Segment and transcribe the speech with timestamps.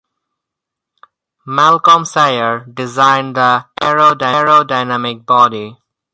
[1.45, 5.77] Malcolm Sayer designed the aerodynamic body.